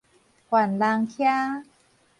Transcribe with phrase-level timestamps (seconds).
[0.49, 1.27] 犯人欹